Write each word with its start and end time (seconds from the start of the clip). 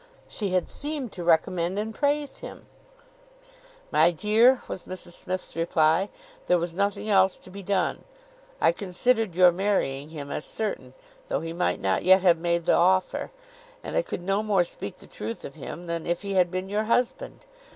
"She 0.27 0.49
had 0.49 0.67
seemed 0.67 1.11
to 1.11 1.23
recommend 1.23 1.77
and 1.77 1.93
praise 1.93 2.37
him!" 2.37 2.65
"My 3.91 4.09
dear," 4.09 4.63
was 4.67 4.81
Mrs 4.81 5.11
Smith's 5.11 5.55
reply, 5.55 6.09
"there 6.47 6.57
was 6.57 6.73
nothing 6.73 7.07
else 7.07 7.37
to 7.37 7.51
be 7.51 7.61
done. 7.61 8.03
I 8.59 8.71
considered 8.71 9.35
your 9.35 9.51
marrying 9.51 10.09
him 10.09 10.31
as 10.31 10.43
certain, 10.43 10.95
though 11.27 11.41
he 11.41 11.53
might 11.53 11.79
not 11.81 12.03
yet 12.03 12.23
have 12.23 12.39
made 12.39 12.65
the 12.65 12.73
offer, 12.73 13.29
and 13.83 13.95
I 13.95 14.01
could 14.01 14.23
no 14.23 14.41
more 14.41 14.63
speak 14.63 14.97
the 14.97 15.05
truth 15.05 15.45
of 15.45 15.53
him, 15.53 15.85
than 15.85 16.07
if 16.07 16.23
he 16.23 16.33
had 16.33 16.49
been 16.49 16.67
your 16.67 16.85
husband. 16.85 17.45